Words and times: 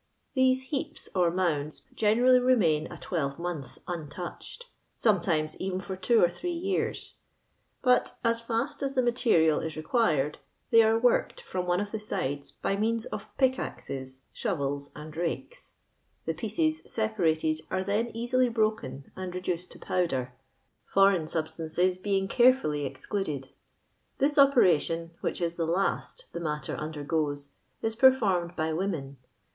Them/ 0.33 0.45
he^)S 0.45 1.09
or 1.13 1.29
mounds 1.29 1.83
generally 1.93 2.39
remain 2.39 2.87
a 2.91 2.97
twelvemonth 2.97 3.77
untouched, 3.87 4.65
sometimes 4.95 5.55
even 5.61 5.79
for 5.79 5.95
two 5.95 6.23
or 6.23 6.27
three 6.27 6.49
year»; 6.49 6.91
bat 7.83 8.13
^ 8.25 8.41
fast 8.43 8.81
as 8.81 8.95
the 8.95 9.03
material 9.03 9.59
Is 9.59 9.77
required, 9.77 10.39
they 10.71 10.81
ara 10.81 10.97
worked 10.97 11.41
from 11.41 11.67
one 11.67 11.79
of 11.79 11.91
the 11.91 11.99
sides 11.99 12.51
by 12.51 12.75
means 12.75 13.05
of 13.13 13.29
pickaxea, 13.37 14.07
abarels, 14.33 14.89
and 14.95 15.15
rakes; 15.15 15.73
the 16.25 16.33
pieces 16.33 16.81
separated 16.91 17.61
are 17.69 17.83
then 17.83 18.09
easily 18.15 18.49
broken 18.49 19.11
and 19.15 19.31
reductxl 19.33 19.69
to 19.69 19.77
powdor. 19.77 20.31
foreign 20.83 21.25
sub^ 21.25 21.47
stances 21.47 21.99
being 21.99 22.27
careflilly 22.27 22.87
excluded. 22.87 23.49
This 24.17 24.39
operation, 24.39 25.11
which 25.21 25.39
is 25.39 25.57
the 25.57 25.67
last 25.67 26.33
the 26.33 26.39
matter 26.39 26.75
undergoes^ 26.75 27.49
is 27.83 27.95
peiformcHl 27.95 28.55
by 28.55 28.73
women. 28.73 29.17